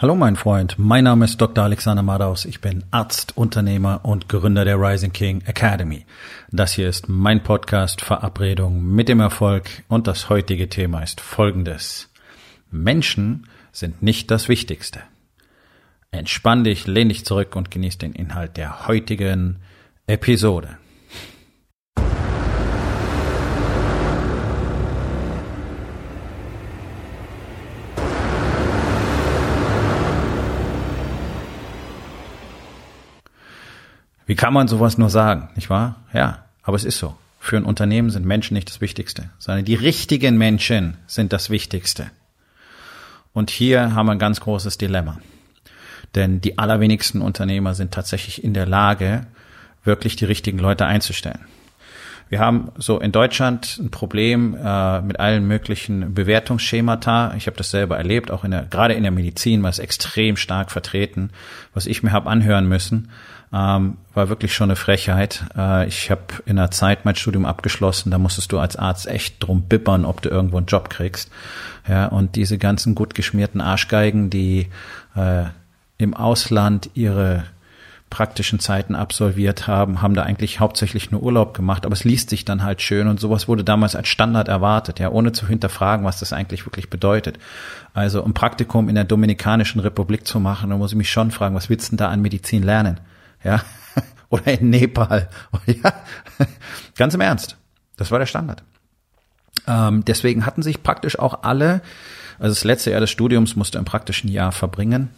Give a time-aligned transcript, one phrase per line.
[0.00, 1.64] Hallo mein Freund, mein Name ist Dr.
[1.64, 2.44] Alexander Madaus.
[2.44, 6.06] Ich bin Arzt, Unternehmer und Gründer der Rising King Academy.
[6.52, 12.12] Das hier ist mein Podcast Verabredung mit dem Erfolg und das heutige Thema ist folgendes.
[12.70, 15.00] Menschen sind nicht das Wichtigste.
[16.12, 19.56] Entspann dich, lehn dich zurück und genieß den Inhalt der heutigen
[20.06, 20.78] Episode.
[34.28, 36.04] Wie kann man sowas nur sagen, nicht wahr?
[36.12, 37.16] Ja, aber es ist so.
[37.40, 42.10] Für ein Unternehmen sind Menschen nicht das Wichtigste, sondern die richtigen Menschen sind das Wichtigste.
[43.32, 45.18] Und hier haben wir ein ganz großes Dilemma.
[46.14, 49.26] Denn die allerwenigsten Unternehmer sind tatsächlich in der Lage,
[49.84, 51.46] wirklich die richtigen Leute einzustellen.
[52.28, 57.32] Wir haben so in Deutschland ein Problem äh, mit allen möglichen Bewertungsschemata.
[57.38, 60.36] Ich habe das selber erlebt, auch in der, gerade in der Medizin war es extrem
[60.36, 61.30] stark vertreten,
[61.72, 63.08] was ich mir habe anhören müssen
[63.52, 65.44] ähm, war wirklich schon eine Frechheit.
[65.56, 69.42] Äh, ich habe in der Zeit mein Studium abgeschlossen, da musstest du als Arzt echt
[69.42, 71.30] drum bippern, ob du irgendwo einen Job kriegst.
[71.88, 74.68] Ja, und diese ganzen gut geschmierten Arschgeigen, die
[75.16, 75.44] äh,
[75.96, 77.44] im Ausland ihre
[78.10, 82.44] praktischen Zeiten absolviert haben, haben da eigentlich hauptsächlich nur Urlaub gemacht, aber es liest sich
[82.44, 86.18] dann halt schön und sowas wurde damals als Standard erwartet, ja, ohne zu hinterfragen, was
[86.18, 87.38] das eigentlich wirklich bedeutet.
[87.92, 91.54] Also ein Praktikum in der Dominikanischen Republik zu machen, da muss ich mich schon fragen,
[91.54, 92.98] was willst du denn da an Medizin lernen?
[93.44, 93.62] Ja,
[94.28, 95.28] oder in Nepal,
[95.66, 95.92] ja,
[96.96, 97.56] ganz im Ernst.
[97.96, 98.62] Das war der Standard.
[99.66, 101.82] Ähm, deswegen hatten sich praktisch auch alle,
[102.38, 105.10] also das letzte Jahr des Studiums musste im praktischen Jahr verbringen.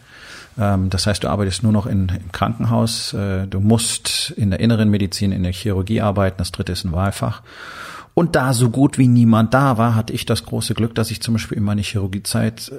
[0.59, 4.61] Ähm, das heißt, du arbeitest nur noch in, im Krankenhaus, äh, du musst in der
[4.61, 7.43] inneren Medizin, in der Chirurgie arbeiten, das dritte ist ein Wahlfach.
[8.15, 11.23] Und da so gut wie niemand da war, hatte ich das große Glück, dass ich
[11.23, 12.73] zum Beispiel in meiner Chirurgiezeit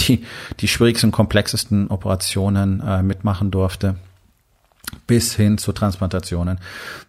[0.00, 0.24] die,
[0.60, 3.96] die schwierigsten, komplexesten Operationen äh, mitmachen durfte
[5.06, 6.58] bis hin zu Transplantationen.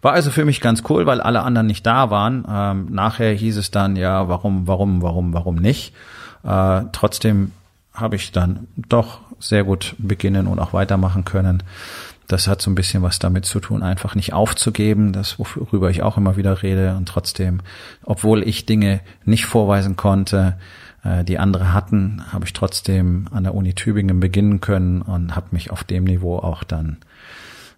[0.00, 2.44] War also für mich ganz cool, weil alle anderen nicht da waren.
[2.48, 5.94] Ähm, nachher hieß es dann, ja, warum, warum, warum, warum nicht?
[6.44, 7.52] Äh, trotzdem
[7.94, 11.62] habe ich dann doch sehr gut beginnen und auch weitermachen können.
[12.28, 16.02] Das hat so ein bisschen was damit zu tun, einfach nicht aufzugeben, das worüber ich
[16.02, 17.60] auch immer wieder rede und trotzdem,
[18.04, 20.56] obwohl ich Dinge nicht vorweisen konnte,
[21.04, 25.48] äh, die andere hatten, habe ich trotzdem an der Uni Tübingen beginnen können und habe
[25.50, 26.98] mich auf dem Niveau auch dann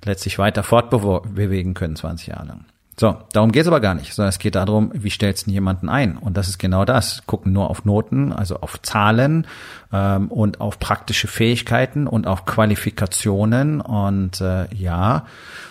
[0.04, 2.64] letztlich weiter fortbewegen können 20 Jahre lang.
[2.96, 6.16] So, darum geht's aber gar nicht, sondern es geht darum, wie stellst du jemanden ein?
[6.16, 7.24] Und das ist genau das.
[7.26, 9.48] Gucken nur auf Noten, also auf Zahlen
[9.92, 13.80] ähm, und auf praktische Fähigkeiten und auf Qualifikationen.
[13.80, 15.26] Und äh, ja,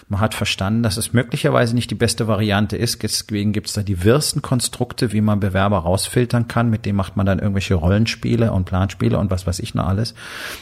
[0.10, 3.02] man hat verstanden, dass es möglicherweise nicht die beste Variante ist.
[3.04, 6.70] Deswegen gibt's da die wirsten Konstrukte, wie man Bewerber rausfiltern kann.
[6.70, 10.14] Mit dem macht man dann irgendwelche Rollenspiele und Planspiele und was weiß ich noch alles.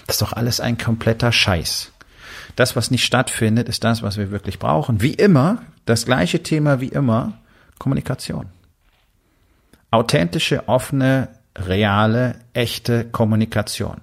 [0.05, 1.90] Das ist doch alles ein kompletter Scheiß.
[2.61, 5.01] Das, was nicht stattfindet, ist das, was wir wirklich brauchen.
[5.01, 7.33] Wie immer, das gleiche Thema wie immer,
[7.79, 8.49] Kommunikation.
[9.89, 14.01] Authentische, offene, reale, echte Kommunikation.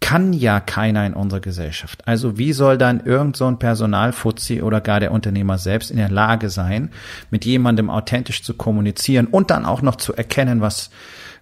[0.00, 2.08] Kann ja keiner in unserer Gesellschaft.
[2.08, 6.10] Also wie soll dann irgend so ein Personalfuzzi oder gar der Unternehmer selbst in der
[6.10, 6.92] Lage sein,
[7.30, 10.88] mit jemandem authentisch zu kommunizieren und dann auch noch zu erkennen, was,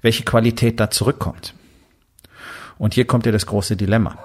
[0.03, 1.55] welche Qualität da zurückkommt?
[2.77, 4.19] Und hier kommt ja das große Dilemma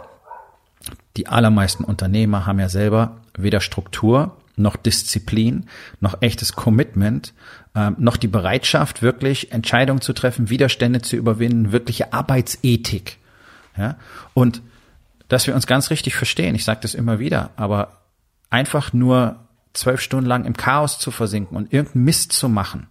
[1.18, 5.66] die allermeisten Unternehmer haben ja selber weder Struktur noch Disziplin,
[6.00, 7.34] noch echtes Commitment,
[7.74, 13.18] äh, noch die Bereitschaft, wirklich Entscheidungen zu treffen, Widerstände zu überwinden, wirkliche Arbeitsethik.
[13.78, 13.98] Ja?
[14.34, 14.62] Und
[15.28, 18.02] dass wir uns ganz richtig verstehen, ich sage das immer wieder, aber
[18.50, 19.38] einfach nur
[19.74, 22.88] zwölf Stunden lang im Chaos zu versinken und irgendeinen Mist zu machen,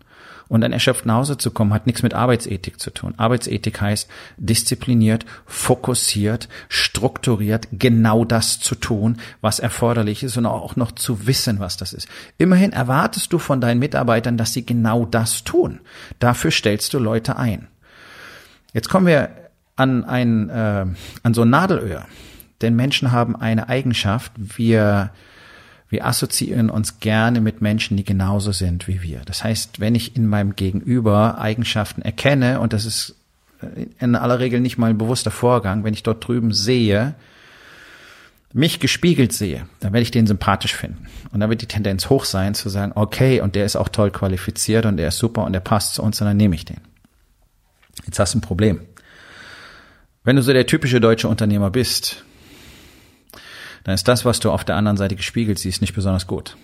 [0.48, 3.14] und dann erschöpft nach Hause zu kommen, hat nichts mit Arbeitsethik zu tun.
[3.16, 10.92] Arbeitsethik heißt diszipliniert, fokussiert, strukturiert, genau das zu tun, was erforderlich ist und auch noch
[10.92, 12.08] zu wissen, was das ist.
[12.38, 15.80] Immerhin erwartest du von deinen Mitarbeitern, dass sie genau das tun.
[16.18, 17.68] Dafür stellst du Leute ein.
[18.72, 19.30] Jetzt kommen wir
[19.76, 20.86] an ein äh,
[21.22, 22.06] an so ein Nadelöhr.
[22.60, 25.10] Denn Menschen haben eine Eigenschaft, wir
[25.94, 29.20] wir assoziieren uns gerne mit Menschen, die genauso sind wie wir.
[29.26, 33.14] Das heißt, wenn ich in meinem Gegenüber Eigenschaften erkenne, und das ist
[34.00, 37.14] in aller Regel nicht mal ein bewusster Vorgang, wenn ich dort drüben sehe,
[38.52, 41.06] mich gespiegelt sehe, dann werde ich den sympathisch finden.
[41.30, 44.10] Und dann wird die Tendenz hoch sein zu sagen, okay, und der ist auch toll
[44.10, 46.80] qualifiziert und der ist super und der passt zu uns, und dann nehme ich den.
[48.04, 48.80] Jetzt hast du ein Problem.
[50.24, 52.24] Wenn du so der typische deutsche Unternehmer bist,
[53.84, 56.56] dann ist das, was du auf der anderen Seite gespiegelt siehst, nicht besonders gut.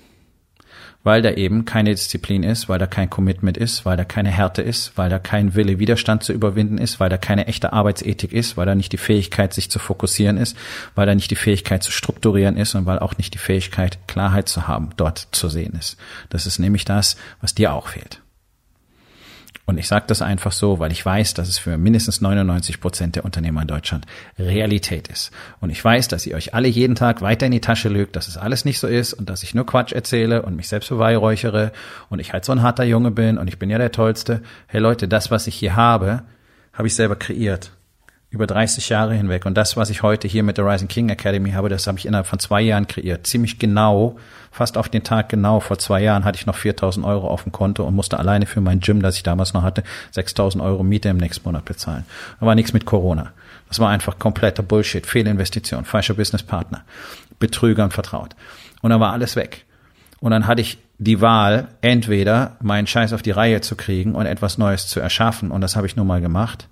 [1.03, 4.63] weil da eben keine Disziplin ist, weil da kein Commitment ist, weil da keine Härte
[4.63, 8.57] ist, weil da kein Wille, Widerstand zu überwinden ist, weil da keine echte Arbeitsethik ist,
[8.57, 10.57] weil da nicht die Fähigkeit, sich zu fokussieren ist,
[10.95, 14.49] weil da nicht die Fähigkeit zu strukturieren ist und weil auch nicht die Fähigkeit, Klarheit
[14.49, 15.97] zu haben, dort zu sehen ist.
[16.29, 18.21] Das ist nämlich das, was dir auch fehlt.
[19.71, 23.15] Und ich sage das einfach so, weil ich weiß, dass es für mindestens 99 Prozent
[23.15, 24.05] der Unternehmer in Deutschland
[24.37, 25.31] Realität ist.
[25.61, 28.27] Und ich weiß, dass ihr euch alle jeden Tag weiter in die Tasche lügt, dass
[28.27, 31.71] es alles nicht so ist und dass ich nur Quatsch erzähle und mich selbst beweihräuchere
[32.09, 34.43] und ich halt so ein harter Junge bin und ich bin ja der Tollste.
[34.67, 36.25] Hey Leute, das, was ich hier habe,
[36.73, 37.71] habe ich selber kreiert
[38.31, 39.45] über 30 Jahre hinweg.
[39.45, 42.07] Und das, was ich heute hier mit der Rising King Academy habe, das habe ich
[42.07, 43.27] innerhalb von zwei Jahren kreiert.
[43.27, 44.17] Ziemlich genau,
[44.53, 45.59] fast auf den Tag genau.
[45.59, 48.61] Vor zwei Jahren hatte ich noch 4000 Euro auf dem Konto und musste alleine für
[48.61, 49.83] mein Gym, das ich damals noch hatte,
[50.13, 52.05] 6000 Euro Miete im nächsten Monat bezahlen.
[52.39, 53.33] Da war nichts mit Corona.
[53.69, 56.85] Das war einfach kompletter Bullshit, Fehlinvestition, falscher Businesspartner,
[57.41, 58.37] Betrügern vertraut.
[58.81, 59.65] Und dann war alles weg.
[60.21, 64.27] Und dann hatte ich die Wahl, entweder meinen Scheiß auf die Reihe zu kriegen und
[64.27, 65.51] etwas Neues zu erschaffen.
[65.51, 66.69] Und das habe ich nun mal gemacht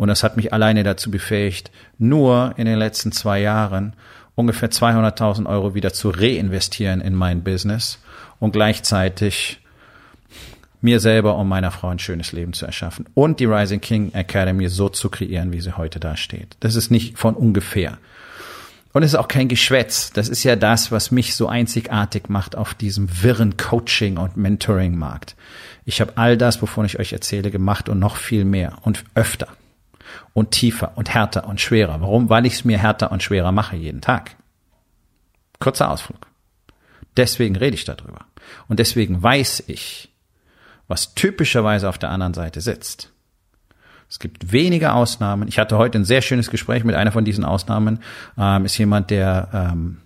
[0.00, 3.92] und das hat mich alleine dazu befähigt, nur in den letzten zwei Jahren
[4.34, 7.98] ungefähr 200.000 Euro wieder zu reinvestieren in mein Business
[8.38, 9.60] und gleichzeitig
[10.80, 14.70] mir selber und meiner Frau ein schönes Leben zu erschaffen und die Rising King Academy
[14.70, 16.56] so zu kreieren, wie sie heute da steht.
[16.60, 17.98] Das ist nicht von ungefähr.
[18.94, 20.14] Und es ist auch kein Geschwätz.
[20.14, 25.36] Das ist ja das, was mich so einzigartig macht auf diesem wirren Coaching- und Mentoring-Markt.
[25.84, 29.48] Ich habe all das, wovon ich euch erzähle, gemacht und noch viel mehr und öfter
[30.32, 32.00] und tiefer und härter und schwerer.
[32.00, 32.28] Warum?
[32.28, 34.36] Weil ich es mir härter und schwerer mache jeden Tag.
[35.58, 36.26] Kurzer Ausflug.
[37.16, 38.26] Deswegen rede ich darüber.
[38.68, 40.10] Und deswegen weiß ich,
[40.88, 43.12] was typischerweise auf der anderen Seite sitzt.
[44.08, 45.46] Es gibt wenige Ausnahmen.
[45.46, 48.00] Ich hatte heute ein sehr schönes Gespräch mit einer von diesen Ausnahmen.
[48.36, 49.98] Ähm, ist jemand, der ähm,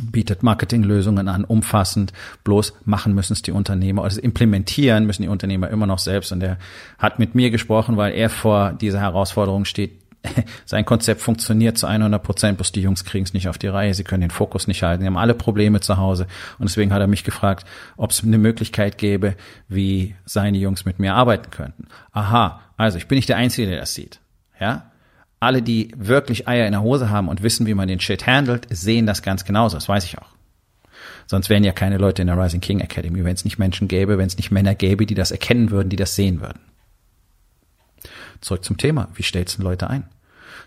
[0.00, 2.12] bietet Marketinglösungen an, umfassend,
[2.44, 6.32] bloß machen müssen es die Unternehmer, also implementieren müssen die Unternehmer immer noch selbst.
[6.32, 6.58] Und er
[6.98, 9.92] hat mit mir gesprochen, weil er vor dieser Herausforderung steht,
[10.64, 13.94] sein Konzept funktioniert zu 100 Prozent, bloß die Jungs kriegen es nicht auf die Reihe,
[13.94, 16.26] sie können den Fokus nicht halten, sie haben alle Probleme zu Hause
[16.58, 17.66] und deswegen hat er mich gefragt,
[17.96, 19.36] ob es eine Möglichkeit gäbe,
[19.68, 21.86] wie seine Jungs mit mir arbeiten könnten.
[22.12, 24.20] Aha, also ich bin nicht der Einzige, der das sieht.
[24.60, 24.90] Ja,
[25.40, 28.66] alle, die wirklich Eier in der Hose haben und wissen, wie man den Shit handelt,
[28.70, 29.76] sehen das ganz genauso.
[29.76, 30.28] Das weiß ich auch.
[31.26, 34.18] Sonst wären ja keine Leute in der Rising King Academy, wenn es nicht Menschen gäbe,
[34.18, 36.60] wenn es nicht Männer gäbe, die das erkennen würden, die das sehen würden.
[38.40, 39.08] Zurück zum Thema.
[39.14, 40.04] Wie stellst du Leute ein?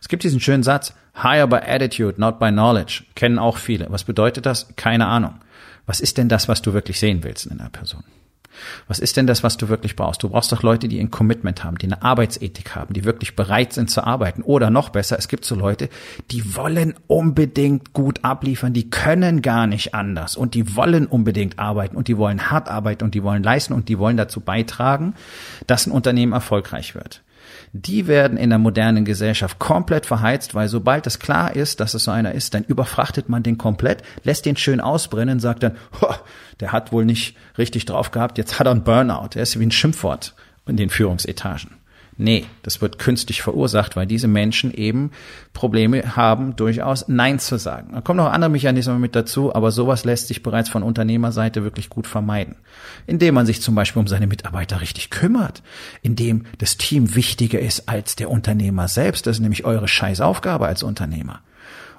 [0.02, 3.04] Es gibt diesen schönen Satz, hire by attitude, not by knowledge.
[3.16, 3.88] Kennen auch viele.
[3.90, 4.76] Was bedeutet das?
[4.76, 5.36] Keine Ahnung.
[5.86, 8.04] Was ist denn das, was du wirklich sehen willst in einer Person?
[8.88, 10.24] Was ist denn das, was du wirklich brauchst?
[10.24, 13.74] Du brauchst doch Leute, die ein Commitment haben, die eine Arbeitsethik haben, die wirklich bereit
[13.74, 14.42] sind zu arbeiten.
[14.42, 15.90] Oder noch besser, es gibt so Leute,
[16.32, 21.96] die wollen unbedingt gut abliefern, die können gar nicht anders und die wollen unbedingt arbeiten
[21.96, 25.16] und die wollen hart arbeiten und die wollen leisten und die wollen dazu beitragen,
[25.68, 27.22] dass ein Unternehmen erfolgreich wird
[27.74, 32.06] die werden in der modernen Gesellschaft komplett verheizt, weil sobald es klar ist, dass es
[32.06, 35.78] so einer ist, dann überfrachtet man den komplett, lässt den schön ausbrennen, sagt dann,
[36.60, 39.30] der hat wohl nicht richtig drauf gehabt, jetzt hat er einen Burnout.
[39.36, 40.36] Er ist wie ein Schimpfwort
[40.68, 41.81] in den Führungsetagen.
[42.22, 45.10] Nee, das wird künstlich verursacht, weil diese Menschen eben
[45.54, 47.94] Probleme haben, durchaus Nein zu sagen.
[47.94, 51.90] Da kommen noch andere Mechanismen mit dazu, aber sowas lässt sich bereits von Unternehmerseite wirklich
[51.90, 52.58] gut vermeiden.
[53.08, 55.64] Indem man sich zum Beispiel um seine Mitarbeiter richtig kümmert,
[56.04, 59.26] indem das Team wichtiger ist als der Unternehmer selbst.
[59.26, 61.42] Das ist nämlich eure Scheißaufgabe als Unternehmer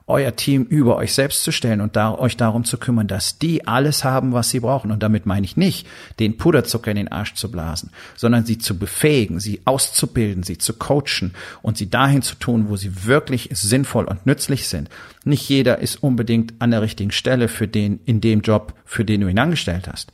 [0.06, 3.66] euer Team über euch selbst zu stellen und da, euch darum zu kümmern, dass die
[3.66, 4.90] alles haben, was sie brauchen.
[4.90, 5.86] Und damit meine ich nicht,
[6.18, 10.74] den Puderzucker in den Arsch zu blasen, sondern sie zu befähigen, sie auszubilden, sie zu
[10.74, 14.88] coachen und sie dahin zu tun, wo sie wirklich sinnvoll und nützlich sind.
[15.24, 19.20] Nicht jeder ist unbedingt an der richtigen Stelle für den, in dem Job, für den
[19.20, 20.12] du ihn angestellt hast.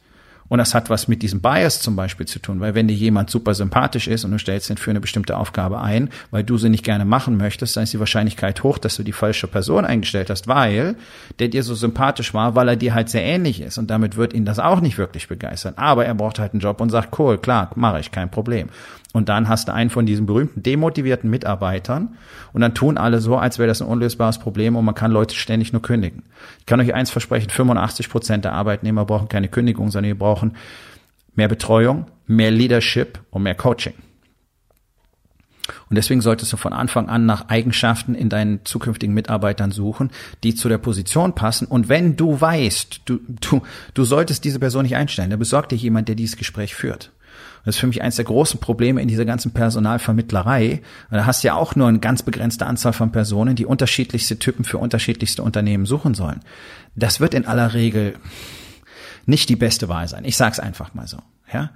[0.49, 3.31] Und das hat was mit diesem Bias zum Beispiel zu tun, weil wenn dir jemand
[3.31, 6.71] super sympathisch ist und du stellst ihn für eine bestimmte Aufgabe ein, weil du sie
[6.71, 10.31] nicht gerne machen möchtest, dann ist die Wahrscheinlichkeit hoch, dass du die falsche Person eingestellt
[10.31, 10.97] hast, weil
[11.39, 14.33] der dir so sympathisch war, weil er dir halt sehr ähnlich ist und damit wird
[14.33, 15.75] ihn das auch nicht wirklich begeistern.
[15.77, 18.69] Aber er braucht halt einen Job und sagt, cool, klar, mache ich, kein Problem.
[19.15, 22.17] Und dann hast du einen von diesen berühmten demotivierten Mitarbeitern
[22.53, 25.35] und dann tun alle so, als wäre das ein unlösbares Problem und man kann Leute
[25.35, 26.25] ständig nur kündigen.
[26.61, 30.57] Ich kann euch eins versprechen, 85 Prozent der Arbeitnehmer brauchen keine Kündigung, sondern die brauchen
[31.35, 33.95] mehr Betreuung, mehr Leadership und mehr Coaching.
[35.91, 40.11] Und deswegen solltest du von Anfang an nach Eigenschaften in deinen zukünftigen Mitarbeitern suchen,
[40.43, 41.67] die zu der Position passen.
[41.67, 45.77] Und wenn du weißt, du, du, du solltest diese Person nicht einstellen, dann besorg dir
[45.77, 47.13] jemand, der dieses Gespräch führt.
[47.65, 50.81] Das ist für mich eines der großen Probleme in dieser ganzen Personalvermittlerei.
[51.11, 54.65] Da hast du ja auch nur eine ganz begrenzte Anzahl von Personen, die unterschiedlichste Typen
[54.65, 56.41] für unterschiedlichste Unternehmen suchen sollen.
[56.97, 58.15] Das wird in aller Regel
[59.29, 60.25] nicht die beste Wahl sein.
[60.25, 61.19] Ich sag's einfach mal so.
[61.53, 61.71] Ja,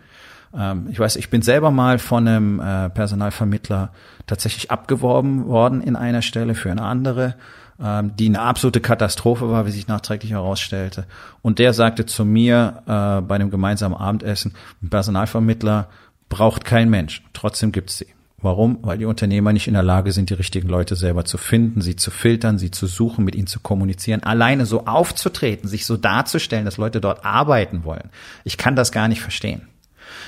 [0.56, 3.92] ähm, ich weiß, ich bin selber mal von einem äh, Personalvermittler
[4.26, 7.34] tatsächlich abgeworben worden in einer Stelle für eine andere,
[7.80, 11.06] ähm, die eine absolute Katastrophe war, wie sich nachträglich herausstellte.
[11.42, 15.88] Und der sagte zu mir äh, bei einem gemeinsamen Abendessen, ein Personalvermittler
[16.28, 18.06] braucht kein Mensch, trotzdem gibt's sie.
[18.42, 18.78] Warum?
[18.82, 21.94] Weil die Unternehmer nicht in der Lage sind, die richtigen Leute selber zu finden, sie
[21.94, 26.64] zu filtern, sie zu suchen, mit ihnen zu kommunizieren, alleine so aufzutreten, sich so darzustellen,
[26.64, 28.10] dass Leute dort arbeiten wollen.
[28.44, 29.68] Ich kann das gar nicht verstehen.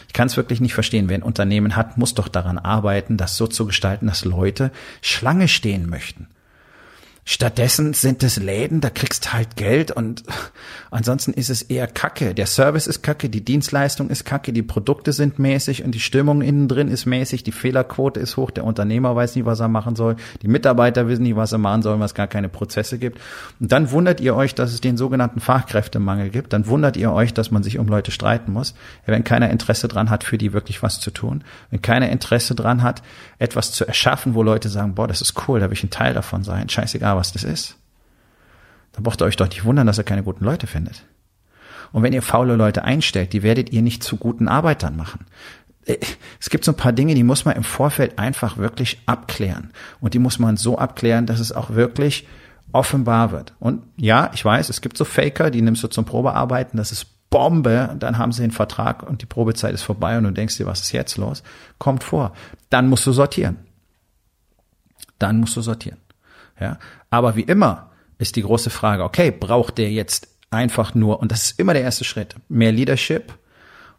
[0.07, 1.09] Ich kann es wirklich nicht verstehen.
[1.09, 4.71] Wer ein Unternehmen hat, muss doch daran arbeiten, das so zu gestalten, dass Leute
[5.03, 6.29] Schlange stehen möchten.
[7.27, 10.25] Stattdessen sind es Läden, da kriegst halt Geld und
[10.91, 12.35] ansonsten ist es eher Kacke.
[12.35, 16.43] Der Service ist Kacke, die Dienstleistung ist Kacke, die Produkte sind mäßig und die Stimmung
[16.43, 19.97] innen drin ist mäßig, die Fehlerquote ist hoch, der Unternehmer weiß nicht, was er machen
[19.97, 23.19] soll, die Mitarbeiter wissen nicht, was er machen sollen, was gar keine Prozesse gibt.
[23.59, 27.33] Und dann wundert ihr euch, dass es den sogenannten Fachkräftemangel gibt, dann wundert ihr euch,
[27.33, 28.75] dass man sich um Leute streiten muss.
[29.07, 32.83] Wenn keiner Interesse dran hat, für die wirklich was zu tun, wenn keiner Interesse dran
[32.83, 33.03] hat,
[33.39, 36.13] etwas zu erschaffen, wo Leute sagen, boah, das ist cool, da will ich ein Teil
[36.13, 37.77] davon sein, scheißegal was das ist,
[38.93, 41.05] dann braucht ihr euch doch nicht wundern, dass ihr keine guten Leute findet.
[41.93, 45.27] Und wenn ihr faule Leute einstellt, die werdet ihr nicht zu guten Arbeitern machen.
[45.85, 45.99] Äh,
[46.41, 49.71] es gibt so ein paar Dinge, die muss man im Vorfeld einfach wirklich abklären.
[50.01, 52.27] Und die muss man so abklären, dass es auch wirklich
[52.73, 53.55] offenbar wird.
[53.61, 57.07] Und ja, ich weiß, es gibt so Faker, die nimmst du zum Probearbeiten, das ist
[57.31, 60.67] Bombe, dann haben sie den Vertrag und die Probezeit ist vorbei und du denkst dir,
[60.67, 61.43] was ist jetzt los?
[61.79, 62.33] Kommt vor.
[62.71, 63.59] Dann musst du sortieren.
[65.19, 65.99] Dann musst du sortieren.
[66.61, 66.79] Ja,
[67.15, 71.45] aber wie immer ist die große Frage, okay, braucht der jetzt einfach nur, und das
[71.45, 73.33] ist immer der erste Schritt, mehr Leadership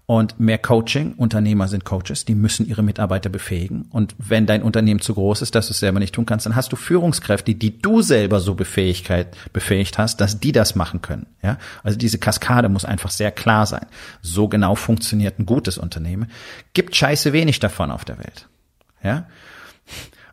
[0.06, 1.14] und mehr Coaching.
[1.14, 3.88] Unternehmer sind Coaches, die müssen ihre Mitarbeiter befähigen.
[3.90, 6.56] Und wenn dein Unternehmen zu groß ist, dass du es selber nicht tun kannst, dann
[6.56, 11.26] hast du Führungskräfte, die du selber so Befähigkeit, befähigt hast, dass die das machen können.
[11.42, 13.86] Ja, also diese Kaskade muss einfach sehr klar sein.
[14.22, 16.30] So genau funktioniert ein gutes Unternehmen.
[16.74, 18.48] Gibt scheiße wenig davon auf der Welt.
[19.04, 19.28] Ja,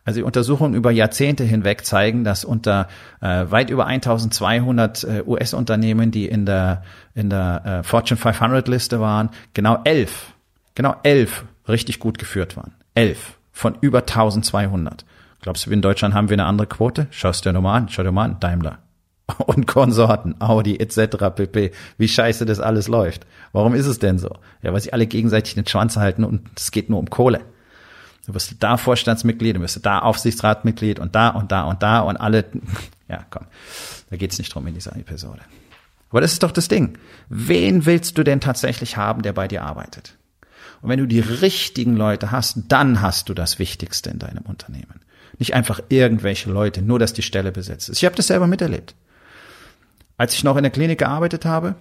[0.05, 2.87] also die Untersuchungen über Jahrzehnte hinweg zeigen, dass unter
[3.21, 6.83] äh, weit über 1200 äh, US-Unternehmen, die in der,
[7.15, 10.33] in der äh, Fortune 500 Liste waren, genau elf,
[10.75, 12.73] genau elf richtig gut geführt waren.
[12.95, 15.05] Elf von über 1200.
[15.41, 17.07] Glaubst du, in Deutschland haben wir eine andere Quote?
[17.11, 18.79] Schaust dir nochmal an, schau dir mal an, Daimler
[19.45, 21.17] und Konsorten, Audi etc.
[21.35, 21.71] pp.
[21.97, 23.25] Wie scheiße das alles läuft.
[23.51, 24.35] Warum ist es denn so?
[24.61, 27.41] Ja, weil sie alle gegenseitig den Schwanz halten und es geht nur um Kohle.
[28.25, 32.17] Du wirst da Vorstandsmitglied, du wirst da Aufsichtsratmitglied und da und da und da und
[32.17, 32.45] alle.
[33.09, 33.45] Ja, komm,
[34.09, 35.41] da geht's nicht drum in dieser Episode.
[36.09, 36.97] Aber das ist doch das Ding.
[37.29, 40.17] Wen willst du denn tatsächlich haben, der bei dir arbeitet?
[40.81, 45.01] Und wenn du die richtigen Leute hast, dann hast du das Wichtigste in deinem Unternehmen.
[45.37, 47.97] Nicht einfach irgendwelche Leute, nur dass die Stelle besetzt ist.
[47.97, 48.95] Ich habe das selber miterlebt.
[50.17, 51.75] Als ich noch in der Klinik gearbeitet habe,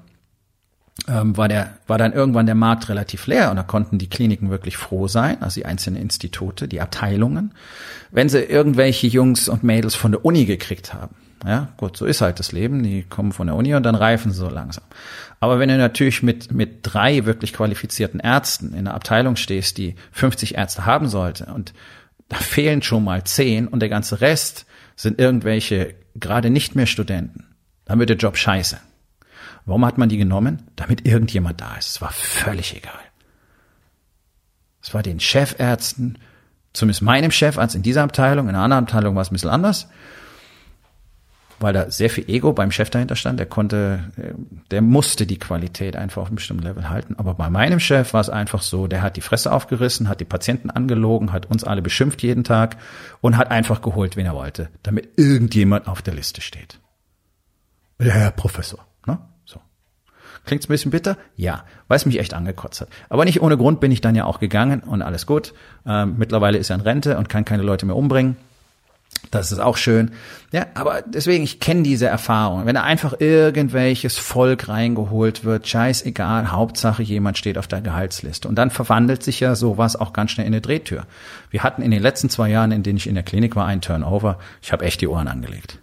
[1.08, 4.50] ähm, war der war dann irgendwann der Markt relativ leer und da konnten die Kliniken
[4.50, 7.54] wirklich froh sein, also die einzelnen Institute, die Abteilungen,
[8.10, 11.16] wenn sie irgendwelche Jungs und Mädels von der Uni gekriegt haben.
[11.44, 12.82] Ja, gut, so ist halt das Leben.
[12.82, 14.84] Die kommen von der Uni und dann reifen sie so langsam.
[15.40, 19.96] Aber wenn du natürlich mit, mit drei wirklich qualifizierten Ärzten in einer Abteilung stehst, die
[20.12, 21.74] 50 Ärzte haben sollte und
[22.28, 27.46] da fehlen schon mal zehn und der ganze Rest sind irgendwelche gerade nicht mehr Studenten,
[27.86, 28.78] dann wird der Job scheiße.
[29.64, 30.62] Warum hat man die genommen?
[30.76, 31.90] Damit irgendjemand da ist.
[31.90, 32.92] Es war völlig egal.
[34.82, 36.18] Es war den Chefärzten,
[36.72, 39.88] zumindest meinem Chefarzt in dieser Abteilung, in einer anderen Abteilung war es ein bisschen anders,
[41.60, 43.38] weil da sehr viel Ego beim Chef dahinter stand.
[43.38, 44.10] Der konnte,
[44.72, 47.14] der musste die Qualität einfach auf einem bestimmten Level halten.
[47.18, 50.24] Aber bei meinem Chef war es einfach so, der hat die Fresse aufgerissen, hat die
[50.24, 52.78] Patienten angelogen, hat uns alle beschimpft jeden Tag
[53.20, 56.80] und hat einfach geholt, wen er wollte, damit irgendjemand auf der Liste steht.
[58.00, 58.84] Der Herr Professor.
[60.44, 61.16] Klingt's ein bisschen bitter?
[61.36, 62.88] Ja, weil es mich echt angekotzt hat.
[63.08, 65.54] Aber nicht ohne Grund bin ich dann ja auch gegangen und alles gut.
[65.86, 68.36] Ähm, mittlerweile ist er in Rente und kann keine Leute mehr umbringen.
[69.30, 70.10] Das ist auch schön.
[70.50, 72.66] Ja, aber deswegen, ich kenne diese Erfahrung.
[72.66, 78.48] Wenn da einfach irgendwelches Volk reingeholt wird, scheißegal, Hauptsache jemand steht auf der Gehaltsliste.
[78.48, 81.06] Und dann verwandelt sich ja sowas auch ganz schnell in eine Drehtür.
[81.50, 83.80] Wir hatten in den letzten zwei Jahren, in denen ich in der Klinik war, einen
[83.80, 84.38] Turnover.
[84.60, 85.78] Ich habe echt die Ohren angelegt.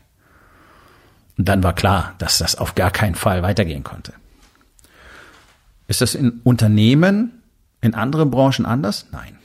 [1.37, 4.13] Und dann war klar, dass das auf gar keinen Fall weitergehen konnte.
[5.89, 7.41] Ist das in Unternehmen,
[7.81, 9.07] in anderen Branchen anders?
[9.11, 9.39] Nein.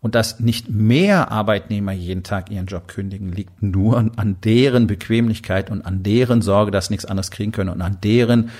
[0.00, 5.72] Und dass nicht mehr Arbeitnehmer jeden Tag ihren Job kündigen, liegt nur an, deren Bequemlichkeit
[5.72, 8.50] und an deren Sorge, dass sie nichts anderes kriegen können und an deren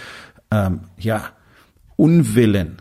[0.50, 1.22] ähm, ja
[1.94, 2.78] Unwillen,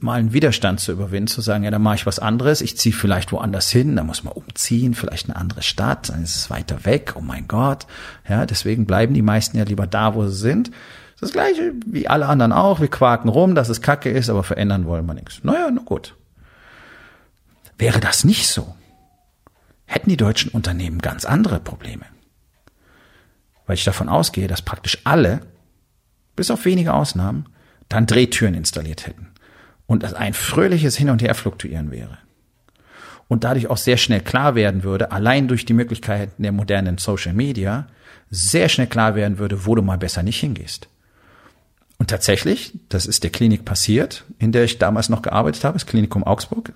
[0.00, 2.94] mal einen Widerstand zu überwinden, zu sagen, ja, dann mache ich was anderes, ich ziehe
[2.94, 6.84] vielleicht woanders hin, da muss man umziehen, vielleicht eine andere Stadt, dann ist es weiter
[6.84, 7.86] weg, oh mein Gott.
[8.28, 10.70] Ja, deswegen bleiben die meisten ja lieber da, wo sie sind
[11.24, 12.80] Das gleiche wie alle anderen auch.
[12.80, 15.42] Wir quaken rum, dass es Kacke ist, aber verändern wollen wir nichts.
[15.42, 16.14] Naja, na gut.
[17.78, 18.74] Wäre das nicht so,
[19.86, 22.04] hätten die deutschen Unternehmen ganz andere Probleme.
[23.64, 25.40] Weil ich davon ausgehe, dass praktisch alle,
[26.36, 27.46] bis auf wenige Ausnahmen,
[27.88, 29.28] dann Drehtüren installiert hätten.
[29.86, 32.18] Und dass ein fröhliches Hin- und Herfluktuieren wäre.
[33.28, 37.32] Und dadurch auch sehr schnell klar werden würde, allein durch die Möglichkeiten der modernen Social
[37.32, 37.86] Media,
[38.28, 40.90] sehr schnell klar werden würde, wo du mal besser nicht hingehst.
[41.98, 45.86] Und tatsächlich, das ist der Klinik passiert, in der ich damals noch gearbeitet habe, das
[45.86, 46.72] Klinikum Augsburg.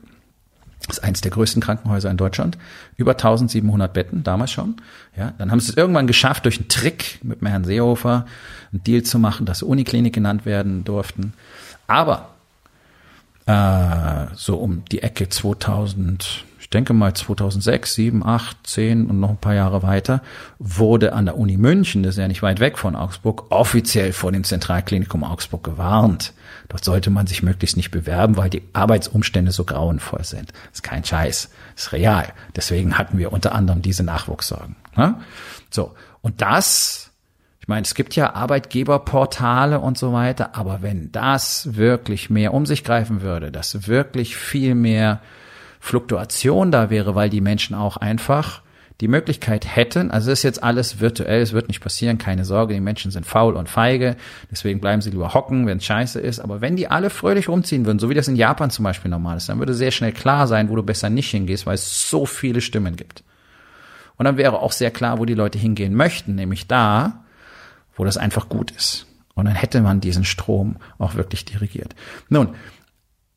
[0.86, 2.56] Das ist eines der größten Krankenhäuser in Deutschland.
[2.96, 4.76] Über 1700 Betten, damals schon.
[5.16, 8.26] Ja, dann haben sie es irgendwann geschafft, durch einen Trick mit Herrn Seehofer
[8.72, 11.34] einen Deal zu machen, dass Uniklinik genannt werden durften.
[11.88, 12.30] Aber
[13.46, 19.30] äh, so um die Ecke 2000, ich denke mal 2006, 7, 8, 10 und noch
[19.30, 20.20] ein paar Jahre weiter,
[20.58, 24.32] wurde an der Uni München, das ist ja nicht weit weg von Augsburg, offiziell vor
[24.32, 26.34] dem Zentralklinikum Augsburg gewarnt.
[26.68, 30.50] Dort sollte man sich möglichst nicht bewerben, weil die Arbeitsumstände so grauenvoll sind.
[30.50, 32.34] Das ist kein Scheiß, das ist real.
[32.54, 34.76] Deswegen hatten wir unter anderem diese Nachwuchssorgen.
[34.94, 35.14] Ne?
[35.70, 37.12] So, und das
[37.62, 42.66] ich meine, es gibt ja Arbeitgeberportale und so weiter, aber wenn das wirklich mehr um
[42.66, 45.22] sich greifen würde, dass wirklich viel mehr
[45.80, 48.62] Fluktuation da wäre, weil die Menschen auch einfach
[49.00, 52.80] die Möglichkeit hätten, also ist jetzt alles virtuell, es wird nicht passieren, keine Sorge, die
[52.80, 54.16] Menschen sind faul und feige,
[54.50, 57.86] deswegen bleiben sie lieber hocken, wenn es scheiße ist, aber wenn die alle fröhlich rumziehen
[57.86, 60.48] würden, so wie das in Japan zum Beispiel normal ist, dann würde sehr schnell klar
[60.48, 63.22] sein, wo du besser nicht hingehst, weil es so viele Stimmen gibt.
[64.16, 67.24] Und dann wäre auch sehr klar, wo die Leute hingehen möchten, nämlich da,
[67.94, 69.06] wo das einfach gut ist.
[69.34, 71.94] Und dann hätte man diesen Strom auch wirklich dirigiert.
[72.28, 72.56] Nun,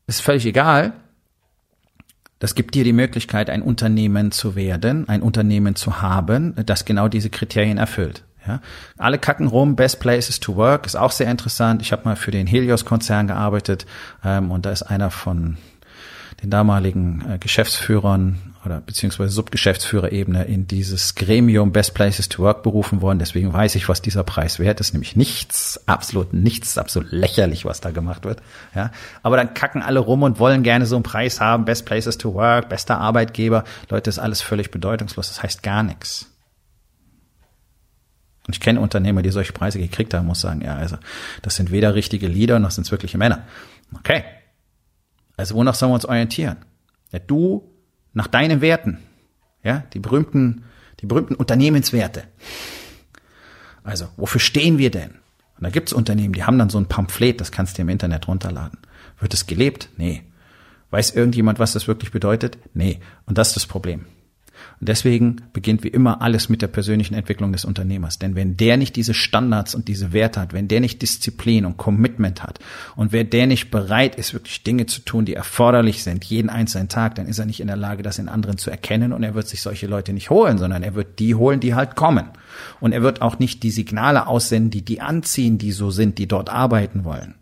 [0.08, 0.94] ist völlig egal.
[2.42, 7.08] Das gibt dir die Möglichkeit, ein Unternehmen zu werden, ein Unternehmen zu haben, das genau
[7.08, 8.24] diese Kriterien erfüllt.
[8.48, 8.62] Ja,
[8.98, 11.84] alle kacken rum, Best Places to Work ist auch sehr interessant.
[11.84, 13.86] Ich habe mal für den Helios-Konzern gearbeitet
[14.26, 15.58] ähm, und da ist einer von
[16.42, 23.02] den damaligen äh, Geschäftsführern oder beziehungsweise Subgeschäftsführerebene in dieses Gremium Best Places to Work berufen
[23.02, 23.18] worden.
[23.18, 27.82] Deswegen weiß ich, was dieser Preis wert ist, nämlich nichts, absolut nichts, absolut lächerlich, was
[27.82, 28.42] da gemacht wird.
[28.76, 28.92] Ja,
[29.24, 32.34] aber dann kacken alle rum und wollen gerne so einen Preis haben, Best Places to
[32.36, 33.64] Work, bester Arbeitgeber.
[33.90, 35.30] Leute, ist alles völlig bedeutungslos.
[35.30, 36.28] Das heißt gar nichts.
[38.48, 40.98] Und ich kenne Unternehmer, die solche Preise gekriegt haben, muss sagen, ja, also
[41.42, 43.44] das sind weder richtige Leader noch sind es wirkliche Männer.
[43.96, 44.24] Okay.
[45.38, 46.58] Also wonach sollen wir uns orientieren?
[47.12, 47.71] Ja, du
[48.14, 49.00] nach deinen Werten.
[49.64, 50.64] Ja, die berühmten,
[51.00, 52.24] die berühmten Unternehmenswerte.
[53.84, 55.12] Also, wofür stehen wir denn?
[55.58, 58.28] Und da gibt's Unternehmen, die haben dann so ein Pamphlet, das kannst du im Internet
[58.28, 58.80] runterladen.
[59.20, 59.90] Wird es gelebt?
[59.98, 60.24] Nee.
[60.90, 62.58] Weiß irgendjemand, was das wirklich bedeutet?
[62.74, 63.00] Nee.
[63.26, 64.06] Und das ist das Problem.
[64.80, 68.20] Und deswegen beginnt wie immer alles mit der persönlichen Entwicklung des Unternehmers.
[68.20, 71.78] Denn wenn der nicht diese Standards und diese Werte hat, wenn der nicht Disziplin und
[71.78, 72.60] Commitment hat
[72.96, 76.90] und wer der nicht bereit ist, wirklich Dinge zu tun, die erforderlich sind, jeden einzelnen
[76.90, 79.36] Tag, dann ist er nicht in der Lage, das in anderen zu erkennen und er
[79.36, 82.30] wird sich solche Leute nicht holen, sondern er wird die holen, die halt kommen.
[82.80, 86.28] Und er wird auch nicht die Signale aussenden, die die anziehen, die so sind, die
[86.28, 87.36] dort arbeiten wollen.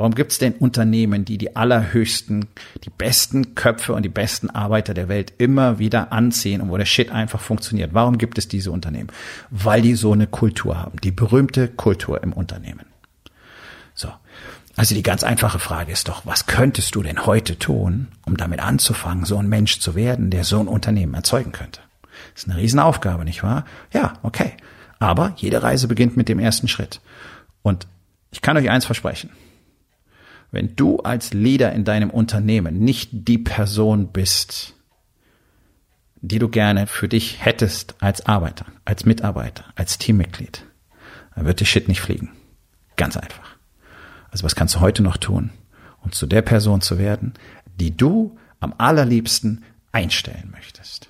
[0.00, 2.46] Warum gibt es denn Unternehmen, die die allerhöchsten,
[2.84, 6.86] die besten Köpfe und die besten Arbeiter der Welt immer wieder anziehen und wo der
[6.86, 7.92] Shit einfach funktioniert?
[7.92, 9.10] Warum gibt es diese Unternehmen?
[9.50, 12.86] Weil die so eine Kultur haben, die berühmte Kultur im Unternehmen.
[13.92, 14.08] So.
[14.74, 18.60] Also die ganz einfache Frage ist doch, was könntest du denn heute tun, um damit
[18.60, 21.82] anzufangen, so ein Mensch zu werden, der so ein Unternehmen erzeugen könnte?
[22.32, 23.66] Das ist eine Riesenaufgabe, nicht wahr?
[23.92, 24.54] Ja, okay.
[24.98, 27.02] Aber jede Reise beginnt mit dem ersten Schritt.
[27.60, 27.86] Und
[28.30, 29.28] ich kann euch eins versprechen.
[30.50, 34.74] Wenn du als Leader in deinem Unternehmen nicht die Person bist,
[36.20, 40.64] die du gerne für dich hättest als Arbeiter, als Mitarbeiter, als Teammitglied,
[41.34, 42.32] dann wird die Shit nicht fliegen.
[42.96, 43.56] Ganz einfach.
[44.30, 45.50] Also was kannst du heute noch tun,
[46.02, 47.34] um zu der Person zu werden,
[47.78, 51.09] die du am allerliebsten einstellen möchtest?